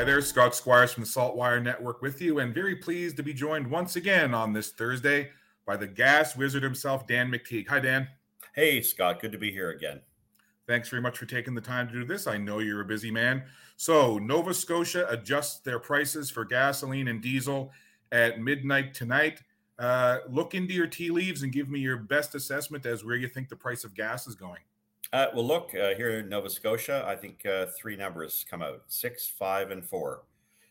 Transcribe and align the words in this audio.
Hi 0.00 0.04
there, 0.04 0.22
Scott 0.22 0.54
Squires 0.54 0.94
from 0.94 1.02
the 1.02 1.06
Saltwire 1.10 1.62
Network 1.62 2.00
with 2.00 2.22
you, 2.22 2.38
and 2.38 2.54
very 2.54 2.74
pleased 2.74 3.18
to 3.18 3.22
be 3.22 3.34
joined 3.34 3.70
once 3.70 3.96
again 3.96 4.32
on 4.32 4.54
this 4.54 4.70
Thursday 4.70 5.28
by 5.66 5.76
the 5.76 5.86
gas 5.86 6.34
wizard 6.34 6.62
himself, 6.62 7.06
Dan 7.06 7.30
McTeague. 7.30 7.68
Hi, 7.68 7.80
Dan. 7.80 8.08
Hey, 8.54 8.80
Scott. 8.80 9.20
Good 9.20 9.30
to 9.32 9.36
be 9.36 9.52
here 9.52 9.72
again. 9.72 10.00
Thanks 10.66 10.88
very 10.88 11.02
much 11.02 11.18
for 11.18 11.26
taking 11.26 11.54
the 11.54 11.60
time 11.60 11.86
to 11.86 11.92
do 11.92 12.06
this. 12.06 12.26
I 12.26 12.38
know 12.38 12.60
you're 12.60 12.80
a 12.80 12.86
busy 12.86 13.10
man. 13.10 13.42
So, 13.76 14.16
Nova 14.16 14.54
Scotia 14.54 15.06
adjusts 15.10 15.60
their 15.60 15.78
prices 15.78 16.30
for 16.30 16.46
gasoline 16.46 17.08
and 17.08 17.20
diesel 17.20 17.70
at 18.10 18.40
midnight 18.40 18.94
tonight. 18.94 19.42
Uh, 19.78 20.20
look 20.30 20.54
into 20.54 20.72
your 20.72 20.86
tea 20.86 21.10
leaves 21.10 21.42
and 21.42 21.52
give 21.52 21.68
me 21.68 21.78
your 21.78 21.98
best 21.98 22.34
assessment 22.34 22.86
as 22.86 23.04
where 23.04 23.16
you 23.16 23.28
think 23.28 23.50
the 23.50 23.56
price 23.56 23.84
of 23.84 23.94
gas 23.94 24.26
is 24.26 24.34
going. 24.34 24.60
Uh, 25.12 25.26
well, 25.34 25.44
look, 25.44 25.74
uh, 25.74 25.94
here 25.96 26.20
in 26.20 26.28
Nova 26.28 26.48
Scotia, 26.48 27.04
I 27.04 27.16
think 27.16 27.44
uh, 27.44 27.66
three 27.76 27.96
numbers 27.96 28.44
come 28.48 28.62
out 28.62 28.82
six, 28.86 29.26
five, 29.26 29.72
and 29.72 29.84
four. 29.84 30.22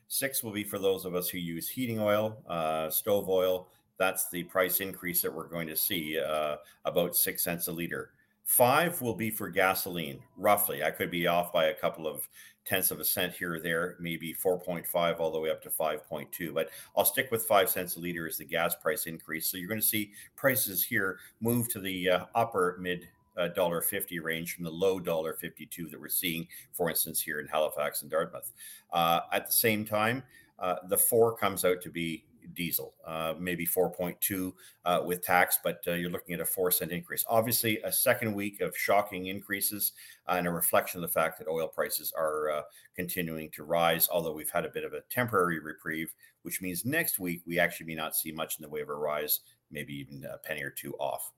Six 0.07 0.43
will 0.43 0.53
be 0.53 0.63
for 0.63 0.79
those 0.79 1.03
of 1.03 1.13
us 1.13 1.27
who 1.27 1.37
use 1.37 1.67
heating 1.67 1.99
oil, 1.99 2.41
uh, 2.47 2.89
stove 2.89 3.27
oil. 3.27 3.67
That's 3.97 4.29
the 4.29 4.43
price 4.43 4.79
increase 4.79 5.21
that 5.23 5.33
we're 5.33 5.49
going 5.49 5.67
to 5.67 5.75
see, 5.75 6.17
uh, 6.17 6.55
about 6.85 7.17
six 7.17 7.43
cents 7.43 7.67
a 7.67 7.71
liter. 7.73 8.11
Five 8.45 9.01
will 9.01 9.13
be 9.13 9.29
for 9.29 9.49
gasoline, 9.49 10.23
roughly. 10.37 10.83
I 10.83 10.91
could 10.91 11.11
be 11.11 11.27
off 11.27 11.51
by 11.51 11.65
a 11.65 11.73
couple 11.73 12.07
of 12.07 12.27
tenths 12.63 12.91
of 12.91 13.01
a 13.01 13.05
cent 13.05 13.33
here 13.33 13.55
or 13.55 13.59
there, 13.59 13.97
maybe 13.99 14.33
4.5 14.33 15.19
all 15.19 15.31
the 15.31 15.39
way 15.39 15.49
up 15.49 15.61
to 15.63 15.69
5.2. 15.69 16.53
But 16.53 16.69
I'll 16.95 17.05
stick 17.05 17.29
with 17.29 17.45
five 17.45 17.69
cents 17.69 17.97
a 17.97 17.99
liter 17.99 18.25
as 18.25 18.37
the 18.37 18.45
gas 18.45 18.73
price 18.73 19.05
increase. 19.05 19.47
So 19.47 19.57
you're 19.57 19.67
going 19.67 19.81
to 19.81 19.85
see 19.85 20.13
prices 20.35 20.83
here 20.83 21.19
move 21.41 21.67
to 21.69 21.79
the 21.79 22.09
uh, 22.09 22.25
upper 22.33 22.77
mid 22.79 23.07
dollar 23.47 23.81
fifty 23.81 24.19
range 24.19 24.53
from 24.53 24.65
the 24.65 24.71
low 24.71 24.99
dollar 24.99 25.33
fifty 25.33 25.65
two 25.65 25.87
that 25.89 25.99
we're 25.99 26.09
seeing, 26.09 26.47
for 26.73 26.89
instance, 26.89 27.21
here 27.21 27.39
in 27.39 27.47
Halifax 27.47 28.01
and 28.01 28.11
Dartmouth. 28.11 28.51
Uh, 28.91 29.21
at 29.31 29.47
the 29.47 29.53
same 29.53 29.85
time, 29.85 30.23
uh, 30.59 30.75
the 30.89 30.97
four 30.97 31.35
comes 31.35 31.63
out 31.63 31.81
to 31.81 31.89
be 31.89 32.25
diesel, 32.53 32.93
uh, 33.05 33.33
maybe 33.39 33.65
4.2 33.65 34.53
uh, 34.85 35.01
with 35.05 35.21
tax, 35.23 35.59
but 35.63 35.81
uh, 35.87 35.93
you're 35.93 36.09
looking 36.09 36.33
at 36.33 36.41
a 36.41 36.45
four 36.45 36.71
cent 36.71 36.91
increase. 36.91 37.25
Obviously, 37.27 37.79
a 37.83 37.91
second 37.91 38.33
week 38.33 38.61
of 38.61 38.75
shocking 38.75 39.27
increases 39.27 39.93
and 40.27 40.47
a 40.47 40.51
reflection 40.51 40.97
of 40.97 41.01
the 41.01 41.13
fact 41.13 41.37
that 41.39 41.47
oil 41.47 41.67
prices 41.67 42.13
are 42.17 42.51
uh, 42.51 42.61
continuing 42.95 43.49
to 43.51 43.63
rise, 43.63 44.07
although 44.11 44.33
we've 44.33 44.49
had 44.49 44.65
a 44.65 44.69
bit 44.69 44.83
of 44.83 44.93
a 44.93 45.01
temporary 45.09 45.59
reprieve, 45.59 46.13
which 46.43 46.61
means 46.61 46.85
next 46.85 47.19
week 47.19 47.41
we 47.45 47.59
actually 47.59 47.85
may 47.85 47.95
not 47.95 48.15
see 48.15 48.31
much 48.31 48.57
in 48.57 48.63
the 48.63 48.69
way 48.69 48.81
of 48.81 48.89
a 48.89 48.95
rise, 48.95 49.41
maybe 49.71 49.93
even 49.93 50.25
a 50.25 50.37
penny 50.37 50.63
or 50.63 50.71
two 50.71 50.93
off. 50.95 51.31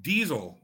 Diesel 0.00 0.58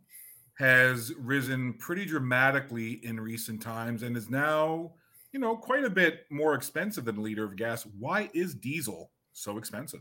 has 0.58 1.12
risen 1.16 1.72
pretty 1.74 2.04
dramatically 2.04 2.94
in 3.04 3.20
recent 3.20 3.62
times 3.62 4.02
and 4.02 4.16
is 4.16 4.28
now, 4.28 4.90
you 5.32 5.38
know, 5.38 5.56
quite 5.56 5.84
a 5.84 5.90
bit 5.90 6.26
more 6.30 6.54
expensive 6.54 7.04
than 7.04 7.16
a 7.18 7.20
liter 7.20 7.44
of 7.44 7.54
gas. 7.54 7.86
Why 7.98 8.28
is 8.34 8.54
diesel 8.54 9.12
so 9.32 9.56
expensive? 9.56 10.00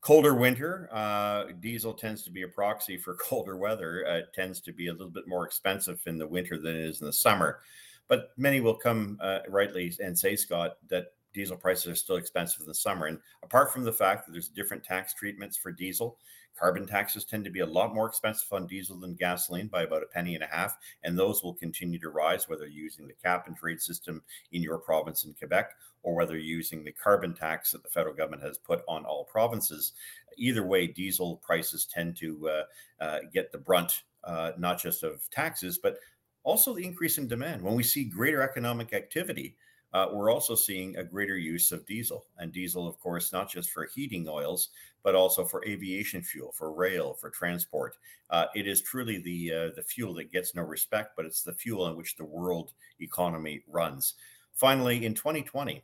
Colder 0.00 0.34
winter, 0.34 0.88
uh, 0.90 1.46
diesel 1.60 1.92
tends 1.92 2.22
to 2.22 2.30
be 2.30 2.42
a 2.42 2.48
proxy 2.48 2.96
for 2.96 3.14
colder 3.20 3.58
weather. 3.58 4.06
Uh, 4.08 4.18
it 4.18 4.32
tends 4.32 4.60
to 4.62 4.72
be 4.72 4.88
a 4.88 4.92
little 4.92 5.10
bit 5.10 5.28
more 5.28 5.44
expensive 5.44 6.00
in 6.06 6.16
the 6.16 6.26
winter 6.26 6.56
than 6.56 6.74
it 6.74 6.84
is 6.84 7.02
in 7.02 7.06
the 7.06 7.12
summer. 7.12 7.60
But 8.06 8.30
many 8.38 8.60
will 8.60 8.76
come 8.76 9.18
uh, 9.20 9.40
rightly 9.50 9.92
and 10.02 10.18
say, 10.18 10.34
Scott, 10.34 10.78
that 10.88 11.12
diesel 11.38 11.56
prices 11.56 11.86
are 11.86 11.94
still 11.94 12.16
expensive 12.16 12.62
in 12.62 12.66
the 12.66 12.74
summer. 12.74 13.06
And 13.06 13.18
apart 13.42 13.72
from 13.72 13.84
the 13.84 13.92
fact 13.92 14.26
that 14.26 14.32
there's 14.32 14.48
different 14.48 14.82
tax 14.82 15.14
treatments 15.14 15.56
for 15.56 15.70
diesel, 15.70 16.18
carbon 16.58 16.84
taxes 16.84 17.24
tend 17.24 17.44
to 17.44 17.50
be 17.50 17.60
a 17.60 17.66
lot 17.66 17.94
more 17.94 18.08
expensive 18.08 18.52
on 18.52 18.66
diesel 18.66 18.98
than 18.98 19.14
gasoline 19.14 19.68
by 19.68 19.82
about 19.82 20.02
a 20.02 20.06
penny 20.06 20.34
and 20.34 20.42
a 20.42 20.48
half. 20.48 20.76
And 21.04 21.16
those 21.16 21.44
will 21.44 21.54
continue 21.54 22.00
to 22.00 22.10
rise, 22.10 22.48
whether 22.48 22.66
you're 22.66 22.82
using 22.82 23.06
the 23.06 23.14
cap 23.14 23.46
and 23.46 23.56
trade 23.56 23.80
system 23.80 24.20
in 24.50 24.62
your 24.62 24.78
province 24.78 25.24
in 25.24 25.32
Quebec 25.34 25.70
or 26.02 26.16
whether 26.16 26.34
you're 26.34 26.56
using 26.56 26.82
the 26.82 26.92
carbon 26.92 27.34
tax 27.34 27.70
that 27.70 27.84
the 27.84 27.88
federal 27.88 28.14
government 28.14 28.42
has 28.42 28.58
put 28.58 28.82
on 28.88 29.04
all 29.04 29.24
provinces. 29.24 29.92
Either 30.36 30.66
way, 30.66 30.88
diesel 30.88 31.36
prices 31.36 31.86
tend 31.86 32.16
to 32.16 32.48
uh, 32.48 32.62
uh, 33.00 33.18
get 33.32 33.52
the 33.52 33.58
brunt, 33.58 34.02
uh, 34.24 34.52
not 34.58 34.80
just 34.80 35.04
of 35.04 35.28
taxes, 35.30 35.78
but 35.78 35.98
also 36.42 36.74
the 36.74 36.84
increase 36.84 37.18
in 37.18 37.28
demand. 37.28 37.62
When 37.62 37.74
we 37.74 37.82
see 37.82 38.04
greater 38.04 38.42
economic 38.42 38.92
activity, 38.92 39.56
uh, 39.92 40.08
we're 40.12 40.32
also 40.32 40.54
seeing 40.54 40.96
a 40.96 41.04
greater 41.04 41.36
use 41.36 41.72
of 41.72 41.86
diesel. 41.86 42.26
And 42.38 42.52
diesel, 42.52 42.86
of 42.86 42.98
course, 42.98 43.32
not 43.32 43.50
just 43.50 43.70
for 43.70 43.86
heating 43.86 44.28
oils, 44.28 44.68
but 45.02 45.14
also 45.14 45.44
for 45.44 45.64
aviation 45.64 46.22
fuel, 46.22 46.52
for 46.52 46.72
rail, 46.72 47.14
for 47.14 47.30
transport. 47.30 47.96
Uh, 48.30 48.46
it 48.54 48.66
is 48.66 48.82
truly 48.82 49.18
the 49.18 49.52
uh, 49.52 49.70
the 49.74 49.82
fuel 49.82 50.12
that 50.14 50.32
gets 50.32 50.54
no 50.54 50.62
respect, 50.62 51.12
but 51.16 51.24
it's 51.24 51.42
the 51.42 51.54
fuel 51.54 51.84
on 51.84 51.96
which 51.96 52.16
the 52.16 52.24
world 52.24 52.72
economy 53.00 53.62
runs. 53.66 54.14
Finally, 54.52 55.06
in 55.06 55.14
2020, 55.14 55.82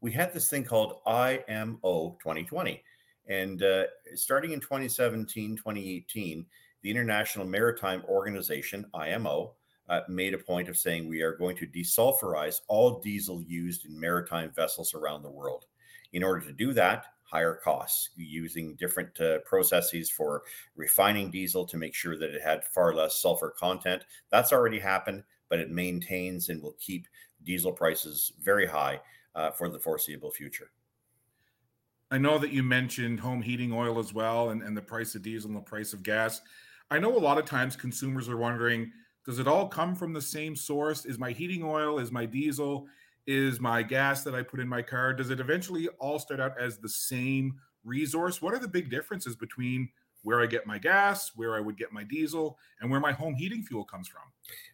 we 0.00 0.10
had 0.10 0.32
this 0.32 0.50
thing 0.50 0.64
called 0.64 1.00
IMO 1.06 2.16
2020. 2.20 2.82
And 3.26 3.62
uh, 3.62 3.84
starting 4.14 4.52
in 4.52 4.60
2017, 4.60 5.56
2018, 5.56 6.44
the 6.82 6.90
International 6.90 7.46
Maritime 7.46 8.02
Organization, 8.08 8.84
IMO, 8.92 9.52
uh, 9.88 10.00
made 10.08 10.34
a 10.34 10.38
point 10.38 10.68
of 10.68 10.76
saying 10.76 11.08
we 11.08 11.22
are 11.22 11.36
going 11.36 11.56
to 11.56 11.66
desulfurize 11.66 12.60
all 12.68 13.00
diesel 13.00 13.42
used 13.42 13.84
in 13.84 13.98
maritime 13.98 14.50
vessels 14.50 14.94
around 14.94 15.22
the 15.22 15.30
world. 15.30 15.66
In 16.12 16.22
order 16.22 16.40
to 16.46 16.52
do 16.52 16.72
that, 16.72 17.06
higher 17.24 17.54
costs 17.54 18.10
using 18.16 18.76
different 18.76 19.20
uh, 19.20 19.38
processes 19.40 20.10
for 20.10 20.42
refining 20.76 21.30
diesel 21.30 21.66
to 21.66 21.76
make 21.76 21.94
sure 21.94 22.16
that 22.16 22.30
it 22.30 22.42
had 22.42 22.64
far 22.64 22.94
less 22.94 23.20
sulfur 23.20 23.50
content. 23.50 24.04
That's 24.30 24.52
already 24.52 24.78
happened, 24.78 25.24
but 25.48 25.58
it 25.58 25.70
maintains 25.70 26.48
and 26.48 26.62
will 26.62 26.76
keep 26.78 27.08
diesel 27.42 27.72
prices 27.72 28.32
very 28.42 28.66
high 28.66 29.00
uh, 29.34 29.50
for 29.50 29.68
the 29.68 29.78
foreseeable 29.78 30.30
future. 30.30 30.70
I 32.10 32.18
know 32.18 32.38
that 32.38 32.52
you 32.52 32.62
mentioned 32.62 33.18
home 33.18 33.42
heating 33.42 33.72
oil 33.72 33.98
as 33.98 34.14
well 34.14 34.50
and, 34.50 34.62
and 34.62 34.76
the 34.76 34.82
price 34.82 35.14
of 35.14 35.22
diesel 35.22 35.48
and 35.48 35.56
the 35.56 35.62
price 35.62 35.92
of 35.92 36.02
gas. 36.02 36.40
I 36.90 36.98
know 36.98 37.16
a 37.16 37.18
lot 37.18 37.38
of 37.38 37.44
times 37.44 37.74
consumers 37.74 38.28
are 38.28 38.36
wondering 38.36 38.92
does 39.24 39.38
it 39.38 39.48
all 39.48 39.68
come 39.68 39.94
from 39.94 40.12
the 40.12 40.20
same 40.20 40.54
source? 40.54 41.04
Is 41.04 41.18
my 41.18 41.30
heating 41.30 41.62
oil, 41.62 41.98
is 41.98 42.12
my 42.12 42.26
diesel, 42.26 42.86
is 43.26 43.60
my 43.60 43.82
gas 43.82 44.22
that 44.24 44.34
I 44.34 44.42
put 44.42 44.60
in 44.60 44.68
my 44.68 44.82
car, 44.82 45.12
does 45.14 45.30
it 45.30 45.40
eventually 45.40 45.88
all 45.98 46.18
start 46.18 46.40
out 46.40 46.58
as 46.60 46.78
the 46.78 46.88
same 46.88 47.54
resource? 47.84 48.42
What 48.42 48.54
are 48.54 48.58
the 48.58 48.68
big 48.68 48.90
differences 48.90 49.36
between 49.36 49.88
where 50.22 50.40
I 50.40 50.46
get 50.46 50.66
my 50.66 50.78
gas, 50.78 51.32
where 51.36 51.54
I 51.54 51.60
would 51.60 51.76
get 51.76 51.92
my 51.92 52.02
diesel, 52.02 52.58
and 52.80 52.90
where 52.90 53.00
my 53.00 53.12
home 53.12 53.34
heating 53.34 53.62
fuel 53.62 53.84
comes 53.84 54.08
from? 54.08 54.22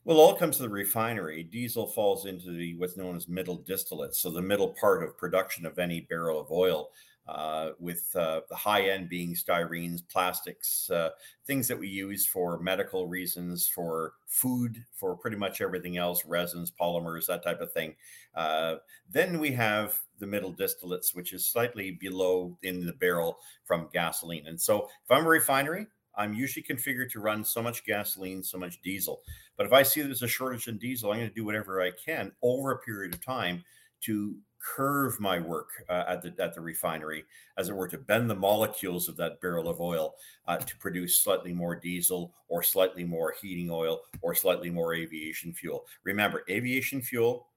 Well, 0.04 0.18
all 0.18 0.36
comes 0.36 0.56
to 0.56 0.62
the 0.62 0.68
refinery. 0.68 1.42
Diesel 1.42 1.88
falls 1.88 2.26
into 2.26 2.52
the 2.52 2.76
what's 2.76 2.96
known 2.96 3.16
as 3.16 3.28
middle 3.28 3.58
distillates, 3.58 4.16
so 4.16 4.30
the 4.30 4.40
middle 4.40 4.74
part 4.80 5.02
of 5.02 5.18
production 5.18 5.66
of 5.66 5.78
any 5.78 6.02
barrel 6.02 6.40
of 6.40 6.50
oil 6.50 6.90
uh, 7.30 7.70
with 7.78 8.10
uh, 8.16 8.40
the 8.48 8.56
high 8.56 8.90
end 8.90 9.08
being 9.08 9.34
styrenes, 9.34 10.02
plastics, 10.08 10.90
uh, 10.90 11.10
things 11.46 11.68
that 11.68 11.78
we 11.78 11.86
use 11.86 12.26
for 12.26 12.58
medical 12.58 13.06
reasons, 13.06 13.68
for 13.68 14.14
food, 14.26 14.84
for 14.92 15.14
pretty 15.14 15.36
much 15.36 15.60
everything 15.60 15.96
else, 15.96 16.24
resins, 16.26 16.72
polymers, 16.72 17.26
that 17.26 17.44
type 17.44 17.60
of 17.60 17.72
thing. 17.72 17.94
Uh, 18.34 18.76
then 19.08 19.38
we 19.38 19.52
have 19.52 20.00
the 20.18 20.26
middle 20.26 20.52
distillates, 20.52 21.14
which 21.14 21.32
is 21.32 21.46
slightly 21.46 21.92
below 21.92 22.58
in 22.64 22.84
the 22.84 22.92
barrel 22.94 23.38
from 23.64 23.88
gasoline. 23.92 24.48
And 24.48 24.60
so 24.60 24.88
if 25.04 25.10
I'm 25.10 25.24
a 25.24 25.28
refinery, 25.28 25.86
I'm 26.16 26.34
usually 26.34 26.64
configured 26.64 27.12
to 27.12 27.20
run 27.20 27.44
so 27.44 27.62
much 27.62 27.84
gasoline, 27.84 28.42
so 28.42 28.58
much 28.58 28.82
diesel. 28.82 29.22
But 29.56 29.66
if 29.66 29.72
I 29.72 29.84
see 29.84 30.02
there's 30.02 30.22
a 30.22 30.28
shortage 30.28 30.66
in 30.66 30.78
diesel, 30.78 31.12
I'm 31.12 31.18
going 31.18 31.28
to 31.28 31.34
do 31.34 31.44
whatever 31.44 31.80
I 31.80 31.92
can 31.92 32.32
over 32.42 32.72
a 32.72 32.78
period 32.78 33.14
of 33.14 33.24
time 33.24 33.62
to 34.02 34.36
curve 34.60 35.18
my 35.18 35.38
work 35.40 35.70
uh, 35.88 36.04
at 36.06 36.22
the 36.22 36.34
at 36.38 36.54
the 36.54 36.60
refinery, 36.60 37.24
as 37.56 37.68
it 37.68 37.74
were, 37.74 37.88
to 37.88 37.98
bend 37.98 38.28
the 38.28 38.34
molecules 38.34 39.08
of 39.08 39.16
that 39.16 39.40
barrel 39.40 39.68
of 39.68 39.80
oil 39.80 40.14
uh, 40.46 40.58
to 40.58 40.76
produce 40.76 41.18
slightly 41.18 41.52
more 41.52 41.74
diesel 41.74 42.34
or 42.48 42.62
slightly 42.62 43.04
more 43.04 43.34
heating 43.40 43.70
oil 43.70 44.00
or 44.20 44.34
slightly 44.34 44.70
more 44.70 44.94
aviation 44.94 45.52
fuel. 45.52 45.86
Remember, 46.04 46.44
aviation 46.50 47.00
fuel, 47.00 47.48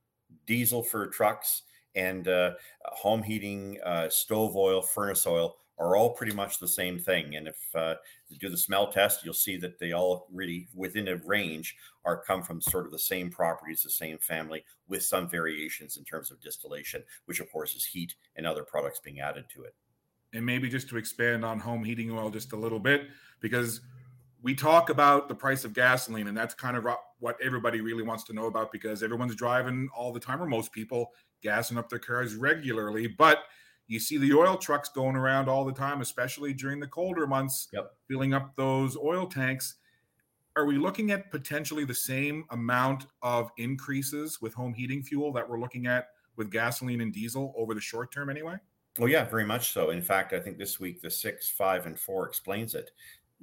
diesel 0.45 0.81
for 0.81 1.07
trucks, 1.07 1.63
and 1.95 2.27
uh, 2.27 2.51
home 2.85 3.21
heating, 3.21 3.79
uh, 3.85 4.09
stove 4.09 4.55
oil, 4.55 4.81
furnace 4.81 5.27
oil 5.27 5.57
are 5.79 5.95
all 5.95 6.11
pretty 6.11 6.33
much 6.33 6.59
the 6.59 6.67
same 6.67 6.99
thing. 6.99 7.35
And 7.35 7.47
if 7.47 7.57
uh, 7.73 7.95
you 8.29 8.37
do 8.37 8.49
the 8.49 8.57
smell 8.57 8.91
test, 8.91 9.25
you'll 9.25 9.33
see 9.33 9.57
that 9.57 9.79
they 9.79 9.91
all 9.91 10.27
really 10.31 10.67
within 10.75 11.07
a 11.07 11.15
range 11.25 11.75
are 12.05 12.23
come 12.23 12.43
from 12.43 12.61
sort 12.61 12.85
of 12.85 12.91
the 12.91 12.99
same 12.99 13.31
properties, 13.31 13.81
the 13.81 13.89
same 13.89 14.17
family, 14.19 14.63
with 14.87 15.03
some 15.03 15.27
variations 15.27 15.97
in 15.97 16.03
terms 16.03 16.31
of 16.31 16.39
distillation, 16.41 17.03
which 17.25 17.39
of 17.39 17.51
course 17.51 17.75
is 17.75 17.85
heat 17.85 18.13
and 18.35 18.45
other 18.45 18.63
products 18.63 18.99
being 18.99 19.19
added 19.19 19.45
to 19.53 19.63
it. 19.63 19.73
And 20.33 20.45
maybe 20.45 20.69
just 20.69 20.89
to 20.89 20.97
expand 20.97 21.43
on 21.43 21.59
home 21.59 21.83
heating 21.83 22.11
oil 22.11 22.29
just 22.29 22.53
a 22.53 22.57
little 22.57 22.79
bit, 22.79 23.07
because 23.39 23.81
we 24.41 24.53
talk 24.53 24.89
about 24.89 25.29
the 25.29 25.35
price 25.35 25.63
of 25.63 25.73
gasoline, 25.73 26.27
and 26.27 26.37
that's 26.37 26.53
kind 26.53 26.75
of 26.75 26.85
what 27.19 27.37
everybody 27.41 27.81
really 27.81 28.03
wants 28.03 28.25
to 28.25 28.33
know 28.33 28.47
about 28.47 28.71
because 28.71 29.01
everyone's 29.01 29.35
driving 29.35 29.87
all 29.95 30.11
the 30.11 30.19
time, 30.19 30.41
or 30.41 30.45
most 30.45 30.71
people 30.71 31.11
gassing 31.41 31.77
up 31.77 31.89
their 31.89 31.99
cars 31.99 32.35
regularly. 32.35 33.07
But 33.07 33.39
you 33.87 33.99
see 33.99 34.17
the 34.17 34.33
oil 34.33 34.57
trucks 34.57 34.89
going 34.89 35.15
around 35.15 35.49
all 35.49 35.65
the 35.65 35.73
time, 35.73 36.01
especially 36.01 36.53
during 36.53 36.79
the 36.79 36.87
colder 36.87 37.27
months, 37.27 37.67
yep. 37.73 37.91
filling 38.07 38.33
up 38.33 38.55
those 38.55 38.97
oil 38.97 39.25
tanks. 39.27 39.75
Are 40.55 40.65
we 40.65 40.77
looking 40.77 41.11
at 41.11 41.31
potentially 41.31 41.83
the 41.83 41.95
same 41.95 42.45
amount 42.51 43.07
of 43.21 43.51
increases 43.57 44.41
with 44.41 44.53
home 44.53 44.73
heating 44.73 45.01
fuel 45.03 45.33
that 45.33 45.47
we're 45.47 45.59
looking 45.59 45.87
at 45.87 46.07
with 46.35 46.51
gasoline 46.51 47.01
and 47.01 47.11
diesel 47.11 47.53
over 47.57 47.73
the 47.73 47.81
short 47.81 48.11
term 48.13 48.29
anyway? 48.29 48.55
Well, 48.99 49.09
yeah, 49.09 49.25
very 49.25 49.45
much 49.45 49.73
so. 49.73 49.89
In 49.89 50.01
fact, 50.01 50.33
I 50.33 50.39
think 50.39 50.59
this 50.59 50.79
week 50.79 51.01
the 51.01 51.09
six, 51.09 51.49
five, 51.49 51.87
and 51.87 51.99
four 51.99 52.27
explains 52.27 52.75
it. 52.75 52.91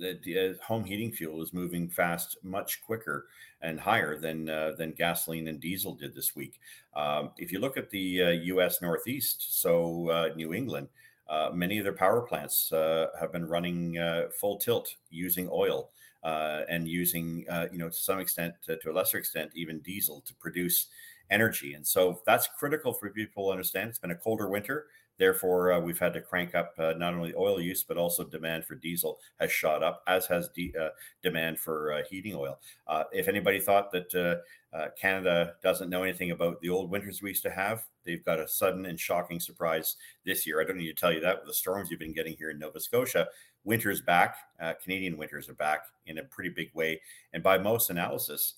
The 0.01 0.57
uh, 0.59 0.65
home 0.65 0.85
heating 0.85 1.13
fuel 1.13 1.43
is 1.43 1.53
moving 1.53 1.89
fast, 1.89 2.37
much 2.43 2.83
quicker 2.83 3.27
and 3.61 3.79
higher 3.79 4.19
than 4.19 4.49
uh, 4.49 4.73
than 4.77 4.93
gasoline 4.93 5.49
and 5.49 5.61
diesel 5.61 5.95
did 5.95 6.15
this 6.15 6.35
week. 6.35 6.59
Um, 6.95 7.31
if 7.37 7.53
you 7.53 7.61
look 7.61 7.77
at 7.77 7.91
the 7.91 8.23
uh, 8.23 8.31
U.S. 8.31 8.81
Northeast, 8.81 9.61
so 9.61 10.09
uh, 10.09 10.31
New 10.35 10.55
England, 10.55 10.89
uh, 11.29 11.51
many 11.53 11.79
of 11.79 11.85
their 11.85 11.93
power 11.93 12.23
plants 12.23 12.71
have 12.73 13.33
been 13.33 13.47
running 13.47 13.99
full 14.39 14.57
tilt 14.57 14.95
using 15.11 15.49
oil 15.53 15.91
and 16.25 16.89
using, 16.89 17.45
you 17.71 17.79
know, 17.79 17.89
to 17.89 17.95
some 17.95 18.19
extent, 18.19 18.55
to 18.67 18.91
a 18.91 18.93
lesser 18.93 19.19
extent, 19.19 19.51
even 19.55 19.81
diesel 19.81 20.23
to 20.27 20.35
produce 20.35 20.89
energy. 21.31 21.75
And 21.75 21.87
so 21.87 22.21
that's 22.27 22.49
critical 22.59 22.93
for 22.93 23.11
people 23.11 23.47
to 23.47 23.53
understand. 23.53 23.91
It's 23.91 23.99
been 23.99 24.11
a 24.11 24.17
colder 24.17 24.49
winter. 24.49 24.87
Therefore, 25.21 25.73
uh, 25.73 25.81
we've 25.81 25.99
had 25.99 26.15
to 26.15 26.23
crank 26.23 26.55
up 26.55 26.73
uh, 26.79 26.95
not 26.97 27.13
only 27.13 27.35
oil 27.35 27.61
use, 27.61 27.83
but 27.83 27.99
also 27.99 28.25
demand 28.25 28.65
for 28.65 28.75
diesel 28.75 29.19
has 29.39 29.53
shot 29.53 29.83
up, 29.83 30.03
as 30.07 30.25
has 30.25 30.49
de- 30.49 30.73
uh, 30.81 30.89
demand 31.23 31.61
for 31.61 31.93
uh, 31.93 32.03
heating 32.09 32.35
oil. 32.35 32.59
Uh, 32.87 33.05
if 33.13 33.29
anybody 33.29 33.61
thought 33.61 33.93
that 33.93 34.43
uh, 34.73 34.87
Canada 34.99 35.57
doesn't 35.63 35.91
know 35.91 36.05
anything 36.05 36.31
about 36.31 36.59
the 36.63 36.71
old 36.71 36.91
winters 36.91 37.21
we 37.21 37.29
used 37.29 37.43
to 37.43 37.51
have, 37.51 37.85
they've 38.07 38.25
got 38.25 38.41
a 38.41 38.49
sudden 38.49 38.87
and 38.87 38.99
shocking 38.99 39.39
surprise 39.39 39.97
this 40.25 40.47
year. 40.47 40.59
I 40.59 40.65
don't 40.65 40.79
need 40.79 40.87
to 40.87 40.95
tell 40.95 41.13
you 41.13 41.21
that 41.21 41.37
with 41.37 41.47
the 41.47 41.53
storms 41.53 41.91
you've 41.91 42.01
been 42.01 42.15
getting 42.15 42.35
here 42.39 42.49
in 42.49 42.59
Nova 42.59 42.81
Scotia. 42.81 43.29
Winter's 43.65 44.01
back. 44.01 44.37
Canadian 44.83 45.19
winters 45.19 45.51
are 45.51 45.55
back 45.55 45.85
in 46.07 46.17
a 46.17 46.25
pretty 46.25 46.49
big 46.49 46.71
way. 46.73 46.99
And 47.35 47.43
by 47.43 47.59
most 47.59 47.91
analysis, 47.91 48.55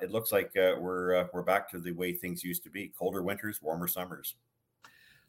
it 0.00 0.12
looks 0.12 0.30
like 0.30 0.52
we're 0.54 1.28
we're 1.32 1.42
back 1.42 1.68
to 1.70 1.80
the 1.80 1.90
way 1.90 2.12
things 2.12 2.44
used 2.44 2.62
to 2.62 2.70
be: 2.70 2.92
colder 2.96 3.24
winters, 3.24 3.60
warmer 3.60 3.88
summers. 3.88 4.36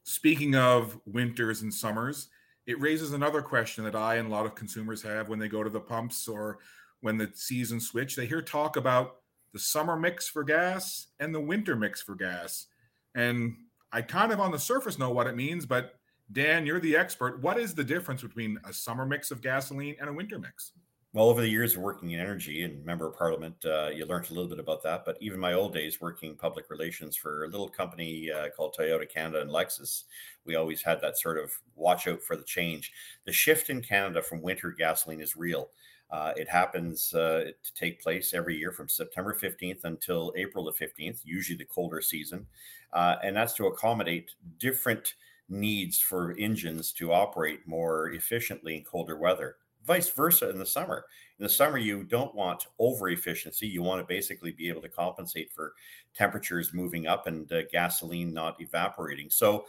Speaking 0.06 0.56
of 0.56 1.00
winters 1.08 1.64
and 1.64 1.74
summers, 1.74 2.30
it 2.68 2.80
raises 2.80 3.14
another 3.14 3.42
question 3.42 3.84
that 3.86 3.96
I 3.96 4.16
and 4.16 4.28
a 4.28 4.32
lot 4.32 4.46
of 4.46 4.54
consumers 4.54 5.02
have 5.02 5.30
when 5.30 5.40
they 5.40 5.48
go 5.48 5.64
to 5.64 5.70
the 5.70 5.80
pumps 5.80 6.28
or 6.28 6.60
when 7.02 7.18
the 7.18 7.32
season 7.34 7.80
switch. 7.80 8.16
They 8.16 8.28
hear 8.28 8.42
talk 8.42 8.78
about 8.78 9.18
the 9.52 9.58
summer 9.58 9.98
mix 9.98 10.28
for 10.28 10.44
gas 10.44 11.08
and 11.20 11.34
the 11.34 11.42
winter 11.42 11.76
mix 11.76 12.04
for 12.04 12.14
gas. 12.14 12.68
And 13.16 13.56
I 13.92 14.04
kind 14.04 14.32
of 14.32 14.40
on 14.40 14.52
the 14.52 14.60
surface 14.60 15.00
know 15.00 15.10
what 15.10 15.26
it 15.26 15.36
means, 15.36 15.66
but 15.66 15.96
Dan, 16.32 16.68
you're 16.68 16.80
the 16.80 16.96
expert. 16.96 17.42
What 17.42 17.58
is 17.58 17.74
the 17.74 17.84
difference 17.84 18.22
between 18.22 18.60
a 18.64 18.74
summer 18.74 19.08
mix 19.08 19.32
of 19.32 19.42
gasoline 19.42 19.96
and 20.00 20.08
a 20.08 20.14
winter 20.14 20.38
mix? 20.38 20.72
Well, 21.16 21.30
over 21.30 21.40
the 21.40 21.48
years 21.48 21.78
of 21.78 21.82
working 21.82 22.12
in 22.12 22.20
energy 22.20 22.64
and 22.64 22.84
member 22.84 23.08
of 23.08 23.18
parliament, 23.18 23.56
uh, 23.64 23.88
you 23.88 24.06
learned 24.06 24.30
a 24.30 24.34
little 24.34 24.50
bit 24.50 24.60
about 24.60 24.84
that. 24.84 25.06
But 25.06 25.18
even 25.22 25.40
my 25.40 25.54
old 25.54 25.74
days 25.74 26.02
working 26.02 26.36
public 26.36 26.70
relations 26.70 27.16
for 27.16 27.46
a 27.46 27.48
little 27.48 27.70
company 27.70 28.30
uh, 28.30 28.50
called 28.50 28.76
Toyota 28.78 29.10
Canada 29.10 29.40
and 29.40 29.50
Lexus, 29.50 30.04
we 30.44 30.56
always 30.56 30.82
had 30.82 31.00
that 31.00 31.18
sort 31.18 31.38
of 31.38 31.54
watch 31.74 32.06
out 32.10 32.22
for 32.22 32.36
the 32.36 32.44
change. 32.44 32.92
The 33.26 33.32
shift 33.32 33.70
in 33.70 33.82
Canada 33.82 34.22
from 34.22 34.42
winter 34.42 34.72
gasoline 34.72 35.22
is 35.22 35.38
real. 35.38 35.70
Uh, 36.12 36.34
it 36.36 36.50
happens 36.50 37.14
uh, 37.14 37.46
to 37.64 37.74
take 37.76 38.04
place 38.04 38.34
every 38.34 38.58
year 38.58 38.74
from 38.74 38.90
September 38.90 39.34
15th 39.34 39.86
until 39.86 40.34
April 40.36 40.66
the 40.66 40.74
15th, 40.74 41.22
usually 41.24 41.58
the 41.58 41.64
colder 41.64 42.02
season. 42.02 42.46
Uh, 42.92 43.16
and 43.24 43.38
that's 43.38 43.54
to 43.54 43.68
accommodate 43.68 44.32
different 44.60 45.14
needs 45.48 45.98
for 45.98 46.36
engines 46.38 46.92
to 46.92 47.14
operate 47.14 47.66
more 47.66 48.10
efficiently 48.10 48.76
in 48.76 48.84
colder 48.84 49.16
weather 49.16 49.56
vice 49.86 50.10
versa 50.10 50.50
in 50.50 50.58
the 50.58 50.66
summer. 50.66 51.06
In 51.40 51.44
the 51.44 51.50
summer, 51.50 51.78
you 51.78 52.04
don't 52.04 52.34
want 52.34 52.68
over 52.80 53.10
efficiency. 53.10 53.68
You 53.68 53.84
want 53.84 54.02
to 54.02 54.08
basically 54.08 54.52
be 54.52 54.70
able 54.70 54.82
to 54.82 54.90
compensate 54.90 55.52
for 55.52 55.74
temperatures 56.14 56.74
moving 56.74 57.08
up 57.08 57.28
and 57.28 57.52
uh, 57.52 57.64
gasoline 57.72 58.34
not 58.34 58.60
evaporating. 58.62 59.30
So, 59.30 59.66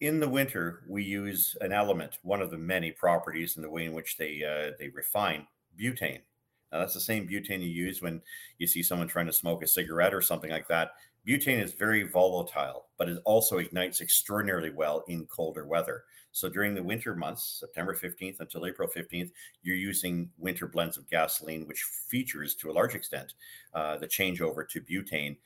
in 0.00 0.20
the 0.20 0.28
winter, 0.28 0.82
we 0.88 1.02
use 1.02 1.56
an 1.60 1.72
element, 1.72 2.18
one 2.22 2.42
of 2.42 2.50
the 2.50 2.58
many 2.58 2.90
properties 2.90 3.56
in 3.56 3.62
the 3.62 3.70
way 3.70 3.86
in 3.86 3.92
which 3.92 4.16
they 4.16 4.42
uh, 4.44 4.72
they 4.78 4.88
refine 4.88 5.46
butane. 5.80 6.20
Now, 6.72 6.80
that's 6.80 6.94
the 6.94 7.00
same 7.00 7.28
butane 7.28 7.60
you 7.60 7.68
use 7.68 8.02
when 8.02 8.20
you 8.58 8.66
see 8.66 8.82
someone 8.82 9.08
trying 9.08 9.26
to 9.26 9.32
smoke 9.32 9.62
a 9.62 9.66
cigarette 9.66 10.12
or 10.12 10.20
something 10.20 10.50
like 10.50 10.68
that. 10.68 10.90
Butane 11.26 11.62
is 11.62 11.72
very 11.72 12.02
volatile, 12.02 12.86
but 12.98 13.08
it 13.08 13.18
also 13.24 13.58
ignites 13.58 14.00
extraordinarily 14.00 14.70
well 14.70 15.04
in 15.08 15.26
colder 15.26 15.66
weather. 15.66 16.04
So 16.32 16.48
during 16.48 16.74
the 16.74 16.82
winter 16.82 17.14
months, 17.14 17.58
September 17.60 17.94
15th 17.94 18.40
until 18.40 18.66
April 18.66 18.88
15th, 18.88 19.30
you're 19.62 19.76
using 19.76 20.28
winter 20.36 20.66
blends 20.66 20.96
of 20.96 21.08
gasoline, 21.08 21.66
which 21.66 21.82
features 22.08 22.54
to 22.56 22.70
a 22.70 22.72
large 22.72 22.94
extent 22.94 23.34
uh, 23.72 23.96
the 23.96 24.06
changeover 24.06 24.68
to 24.68 24.80
butane. 24.80 25.36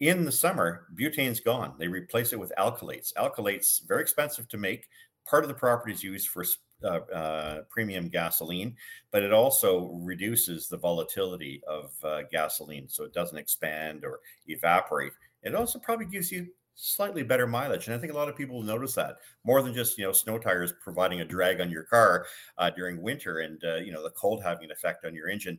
In 0.00 0.24
the 0.24 0.32
summer, 0.32 0.88
butane's 0.94 1.40
gone. 1.40 1.74
They 1.78 1.88
replace 1.88 2.32
it 2.32 2.38
with 2.38 2.52
alkylates. 2.58 3.14
Alkylates 3.14 3.86
very 3.88 4.02
expensive 4.02 4.48
to 4.48 4.58
make. 4.58 4.88
Part 5.26 5.44
of 5.44 5.48
the 5.48 5.54
property 5.54 5.92
is 5.92 6.02
used 6.02 6.28
for 6.28 6.44
uh, 6.82 7.00
uh, 7.14 7.62
premium 7.68 8.08
gasoline, 8.08 8.76
but 9.10 9.22
it 9.22 9.32
also 9.32 9.92
reduces 10.02 10.68
the 10.68 10.76
volatility 10.76 11.62
of 11.66 11.92
uh, 12.04 12.22
gasoline, 12.30 12.88
so 12.88 13.04
it 13.04 13.12
doesn't 13.12 13.38
expand 13.38 14.04
or 14.04 14.20
evaporate. 14.46 15.12
It 15.42 15.54
also 15.54 15.78
probably 15.78 16.06
gives 16.06 16.32
you 16.32 16.48
slightly 16.74 17.22
better 17.22 17.46
mileage. 17.46 17.86
And 17.86 17.94
I 17.94 17.98
think 17.98 18.12
a 18.12 18.16
lot 18.16 18.28
of 18.28 18.36
people 18.36 18.62
notice 18.62 18.94
that 18.94 19.18
more 19.44 19.62
than 19.62 19.74
just, 19.74 19.96
you 19.96 20.04
know, 20.04 20.12
snow 20.12 20.38
tires 20.38 20.72
providing 20.82 21.20
a 21.20 21.24
drag 21.24 21.60
on 21.60 21.70
your 21.70 21.84
car 21.84 22.26
uh, 22.58 22.70
during 22.70 23.00
winter 23.00 23.38
and, 23.38 23.62
uh, 23.64 23.76
you 23.76 23.92
know, 23.92 24.02
the 24.02 24.10
cold 24.10 24.42
having 24.42 24.64
an 24.64 24.70
effect 24.70 25.04
on 25.04 25.14
your 25.14 25.28
engine. 25.28 25.58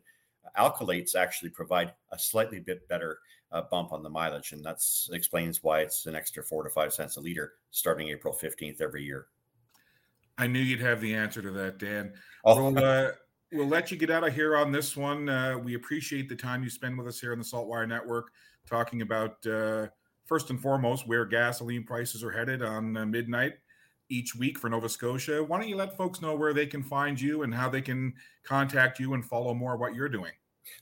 Alkylates 0.57 1.15
actually 1.15 1.49
provide 1.49 1.93
a 2.11 2.19
slightly 2.19 2.59
bit 2.59 2.87
better 2.87 3.19
uh, 3.51 3.61
bump 3.71 3.93
on 3.93 4.03
the 4.03 4.09
mileage. 4.09 4.51
And 4.51 4.63
that 4.65 4.77
explains 5.11 5.63
why 5.63 5.81
it's 5.81 6.05
an 6.05 6.15
extra 6.15 6.43
four 6.43 6.63
to 6.63 6.69
five 6.69 6.93
cents 6.93 7.17
a 7.17 7.21
liter 7.21 7.53
starting 7.71 8.09
April 8.09 8.37
15th 8.39 8.81
every 8.81 9.03
year. 9.03 9.27
I 10.37 10.47
knew 10.47 10.59
you'd 10.59 10.81
have 10.81 11.01
the 11.01 11.13
answer 11.13 11.41
to 11.41 11.51
that, 11.51 11.77
Dan. 11.77 12.13
Oh. 12.43 12.71
We'll, 12.71 12.83
uh, 12.83 13.11
we'll 13.51 13.67
let 13.67 13.91
you 13.91 13.97
get 13.97 14.09
out 14.09 14.27
of 14.27 14.33
here 14.33 14.57
on 14.57 14.71
this 14.71 14.97
one. 14.97 15.29
Uh, 15.29 15.57
we 15.57 15.75
appreciate 15.75 16.29
the 16.29 16.35
time 16.35 16.63
you 16.63 16.69
spend 16.69 16.97
with 16.97 17.07
us 17.07 17.19
here 17.19 17.31
on 17.31 17.39
the 17.39 17.45
Saltwire 17.45 17.87
Network 17.87 18.31
talking 18.67 19.01
about 19.01 19.45
uh, 19.45 19.87
first 20.25 20.49
and 20.49 20.61
foremost 20.61 21.07
where 21.07 21.25
gasoline 21.25 21.83
prices 21.83 22.23
are 22.23 22.31
headed 22.31 22.61
on 22.61 22.97
uh, 22.97 23.05
midnight 23.05 23.53
each 24.09 24.35
week 24.35 24.59
for 24.59 24.69
Nova 24.69 24.89
Scotia. 24.89 25.43
Why 25.43 25.59
don't 25.59 25.69
you 25.69 25.77
let 25.77 25.97
folks 25.97 26.21
know 26.21 26.35
where 26.35 26.53
they 26.53 26.65
can 26.65 26.83
find 26.83 27.19
you 27.19 27.43
and 27.43 27.53
how 27.53 27.69
they 27.69 27.81
can 27.81 28.13
contact 28.43 28.99
you 28.99 29.13
and 29.13 29.25
follow 29.25 29.53
more 29.53 29.77
what 29.77 29.95
you're 29.95 30.09
doing? 30.09 30.33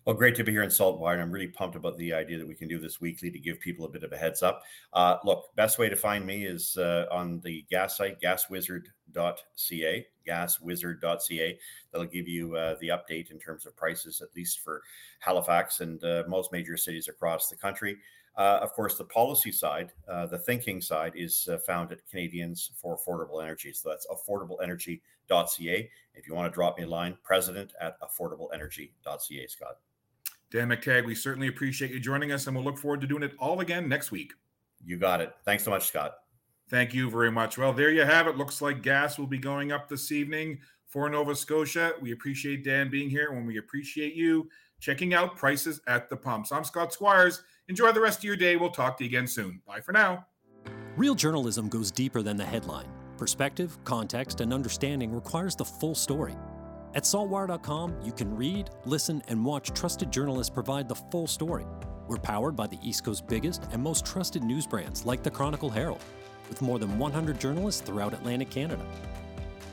Well, 0.05 0.15
great 0.15 0.35
to 0.35 0.43
be 0.43 0.51
here 0.51 0.63
in 0.63 0.69
Saltwire. 0.69 1.21
I'm 1.21 1.31
really 1.31 1.47
pumped 1.47 1.75
about 1.75 1.97
the 1.97 2.13
idea 2.13 2.37
that 2.37 2.47
we 2.47 2.55
can 2.55 2.67
do 2.67 2.79
this 2.79 2.99
weekly 3.01 3.31
to 3.31 3.39
give 3.39 3.59
people 3.59 3.85
a 3.85 3.89
bit 3.89 4.03
of 4.03 4.11
a 4.11 4.17
heads 4.17 4.43
up. 4.43 4.63
Uh, 4.93 5.17
look, 5.23 5.55
best 5.55 5.79
way 5.79 5.89
to 5.89 5.95
find 5.95 6.25
me 6.25 6.45
is 6.45 6.77
uh, 6.77 7.05
on 7.11 7.39
the 7.41 7.65
gas 7.69 7.97
site, 7.97 8.19
gaswizard.ca, 8.21 10.07
gaswizard.ca. 10.27 11.59
That'll 11.91 12.07
give 12.07 12.27
you 12.27 12.55
uh, 12.55 12.75
the 12.79 12.89
update 12.89 13.31
in 13.31 13.39
terms 13.39 13.65
of 13.65 13.75
prices, 13.75 14.21
at 14.21 14.35
least 14.35 14.59
for 14.59 14.81
Halifax 15.19 15.79
and 15.79 16.03
uh, 16.03 16.23
most 16.27 16.51
major 16.51 16.77
cities 16.77 17.07
across 17.07 17.49
the 17.49 17.57
country. 17.57 17.97
Uh, 18.35 18.59
of 18.61 18.73
course, 18.73 18.97
the 18.97 19.03
policy 19.03 19.51
side, 19.51 19.91
uh, 20.07 20.25
the 20.25 20.39
thinking 20.39 20.81
side, 20.81 21.13
is 21.15 21.47
uh, 21.51 21.57
found 21.59 21.91
at 21.91 21.99
Canadians 22.09 22.71
for 22.75 22.97
Affordable 22.97 23.43
Energy. 23.43 23.71
So 23.73 23.89
that's 23.89 24.07
affordableenergy.ca. 24.07 25.89
If 26.15 26.27
you 26.27 26.33
want 26.33 26.51
to 26.51 26.53
drop 26.53 26.77
me 26.77 26.83
a 26.83 26.87
line, 26.87 27.17
president 27.23 27.73
at 27.79 27.97
affordableenergy.ca, 28.01 29.47
Scott. 29.47 29.77
Dan 30.51 30.69
McTeague, 30.69 31.05
we 31.05 31.15
certainly 31.15 31.47
appreciate 31.47 31.91
you 31.91 31.99
joining 31.99 32.31
us, 32.31 32.47
and 32.47 32.55
we'll 32.55 32.65
look 32.65 32.77
forward 32.77 33.01
to 33.01 33.07
doing 33.07 33.23
it 33.23 33.33
all 33.39 33.59
again 33.59 33.87
next 33.87 34.11
week. 34.11 34.33
You 34.83 34.97
got 34.97 35.21
it. 35.21 35.33
Thanks 35.45 35.63
so 35.63 35.71
much, 35.71 35.87
Scott. 35.87 36.13
Thank 36.69 36.93
you 36.93 37.09
very 37.09 37.31
much. 37.31 37.57
Well, 37.57 37.73
there 37.73 37.91
you 37.91 38.03
have 38.03 38.27
it. 38.27 38.37
Looks 38.37 38.61
like 38.61 38.81
gas 38.81 39.19
will 39.19 39.27
be 39.27 39.37
going 39.37 39.71
up 39.71 39.87
this 39.87 40.11
evening 40.11 40.59
for 40.93 41.09
Nova 41.09 41.35
Scotia. 41.35 41.93
We 41.99 42.11
appreciate 42.11 42.63
Dan 42.63 42.91
being 42.91 43.09
here, 43.09 43.31
and 43.31 43.47
we 43.47 43.57
appreciate 43.57 44.13
you 44.13 44.47
checking 44.79 45.15
out 45.15 45.35
prices 45.35 45.81
at 45.87 46.07
the 46.07 46.15
pumps. 46.15 46.51
I'm 46.51 46.63
Scott 46.63 46.93
Squires. 46.93 47.41
Enjoy 47.67 47.91
the 47.91 47.99
rest 47.99 48.19
of 48.19 48.25
your 48.25 48.35
day. 48.35 48.57
We'll 48.57 48.69
talk 48.69 48.97
to 48.97 49.03
you 49.03 49.09
again 49.09 49.25
soon. 49.25 49.59
Bye 49.65 49.81
for 49.81 49.91
now. 49.91 50.27
Real 50.95 51.15
journalism 51.15 51.67
goes 51.67 51.89
deeper 51.89 52.21
than 52.21 52.37
the 52.37 52.45
headline. 52.45 52.85
Perspective, 53.17 53.75
context, 53.85 54.39
and 54.39 54.53
understanding 54.53 55.11
requires 55.11 55.55
the 55.55 55.65
full 55.65 55.95
story. 55.95 56.35
At 56.93 57.03
saltwire.com, 57.03 57.95
you 58.03 58.11
can 58.11 58.35
read, 58.35 58.69
listen, 58.85 59.23
and 59.29 59.43
watch 59.43 59.71
trusted 59.71 60.11
journalists 60.11 60.53
provide 60.53 60.87
the 60.87 60.95
full 60.95 61.25
story. 61.25 61.65
We're 62.07 62.17
powered 62.17 62.55
by 62.55 62.67
the 62.67 62.77
East 62.83 63.03
Coast's 63.03 63.25
biggest 63.27 63.63
and 63.71 63.81
most 63.81 64.05
trusted 64.05 64.43
news 64.43 64.67
brands 64.67 65.07
like 65.07 65.23
the 65.23 65.31
Chronicle 65.31 65.71
Herald, 65.71 66.03
with 66.49 66.61
more 66.61 66.77
than 66.77 66.99
100 66.99 67.39
journalists 67.39 67.81
throughout 67.81 68.13
Atlantic 68.13 68.51
Canada. 68.51 68.85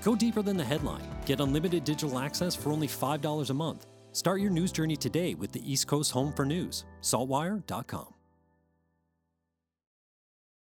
Go 0.02 0.14
deeper 0.14 0.42
than 0.42 0.56
the 0.56 0.64
headline. 0.64 1.06
Get 1.26 1.40
unlimited 1.40 1.84
digital 1.84 2.18
access 2.18 2.54
for 2.54 2.70
only 2.70 2.88
$5 2.88 3.50
a 3.50 3.54
month 3.54 3.86
Start 4.12 4.40
your 4.40 4.50
news 4.50 4.72
journey 4.72 4.96
today 4.96 5.34
with 5.34 5.52
the 5.52 5.72
East 5.72 5.86
Coast 5.86 6.10
Home 6.12 6.32
for 6.32 6.44
News, 6.44 6.84
saltwire.com. 7.02 8.14